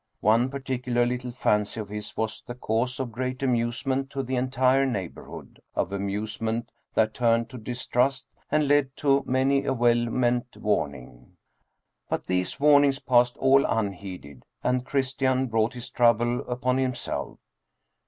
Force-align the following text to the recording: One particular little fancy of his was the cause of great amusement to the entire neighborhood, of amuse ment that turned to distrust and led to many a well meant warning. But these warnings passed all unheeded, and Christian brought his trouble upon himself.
One 0.21 0.49
particular 0.49 1.05
little 1.05 1.29
fancy 1.29 1.79
of 1.79 1.89
his 1.89 2.17
was 2.17 2.41
the 2.41 2.55
cause 2.55 2.99
of 2.99 3.11
great 3.11 3.43
amusement 3.43 4.09
to 4.09 4.23
the 4.23 4.35
entire 4.35 4.83
neighborhood, 4.83 5.61
of 5.75 5.91
amuse 5.91 6.41
ment 6.41 6.71
that 6.95 7.13
turned 7.13 7.51
to 7.51 7.59
distrust 7.59 8.25
and 8.49 8.67
led 8.67 8.95
to 8.97 9.21
many 9.27 9.63
a 9.63 9.73
well 9.73 10.07
meant 10.07 10.57
warning. 10.57 11.37
But 12.09 12.25
these 12.25 12.59
warnings 12.59 12.97
passed 12.97 13.37
all 13.37 13.63
unheeded, 13.63 14.41
and 14.63 14.83
Christian 14.87 15.45
brought 15.45 15.75
his 15.75 15.91
trouble 15.91 16.49
upon 16.49 16.79
himself. 16.79 17.37